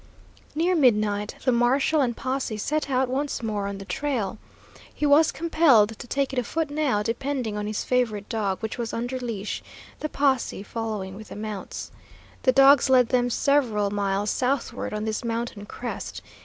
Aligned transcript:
Near 0.55 0.73
midnight 0.75 1.35
the 1.45 1.51
marshal 1.51 2.01
and 2.01 2.17
posse 2.17 2.57
set 2.57 2.89
out 2.89 3.07
once 3.07 3.43
more 3.43 3.67
on 3.67 3.77
the 3.77 3.85
trail. 3.85 4.39
He 4.91 5.05
was 5.05 5.31
compelled 5.31 5.89
to 5.99 6.07
take 6.07 6.33
it 6.33 6.39
afoot 6.39 6.71
now, 6.71 7.03
depending 7.03 7.55
on 7.55 7.67
his 7.67 7.83
favorite 7.83 8.27
dog, 8.27 8.57
which 8.61 8.79
was 8.79 8.93
under 8.93 9.19
leash, 9.19 9.61
the 9.99 10.09
posse 10.09 10.63
following 10.63 11.13
with 11.13 11.27
the 11.27 11.35
mounts. 11.35 11.91
The 12.41 12.51
dogs 12.51 12.89
led 12.89 13.09
them 13.09 13.29
several 13.29 13.91
miles 13.91 14.31
southward 14.31 14.91
on 14.91 15.05
this 15.05 15.23
mountain 15.23 15.67
crest. 15.67 16.23